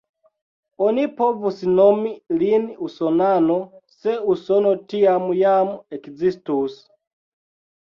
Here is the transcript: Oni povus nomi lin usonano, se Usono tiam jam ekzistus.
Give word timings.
Oni 0.85 1.03
povus 1.19 1.59
nomi 1.79 2.13
lin 2.43 2.65
usonano, 2.87 3.59
se 3.99 4.17
Usono 4.35 4.75
tiam 4.95 5.31
jam 5.45 5.73
ekzistus. 6.01 6.83